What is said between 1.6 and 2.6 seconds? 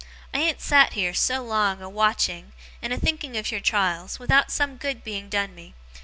a watching,